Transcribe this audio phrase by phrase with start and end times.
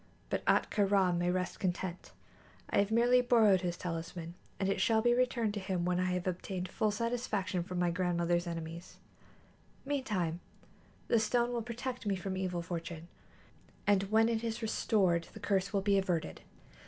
[0.31, 2.11] But Ahtka Rā may rest content;
[2.71, 6.13] I have merely borrowed his talisman, and it shall be returned to him when I
[6.13, 8.97] have obtained full satisfaction from my grandmother's enemies.
[9.85, 10.39] Meantime,
[11.07, 13.09] the stone will protect me from evil fortune,
[13.85, 16.41] and when it is restored the curse will be averted."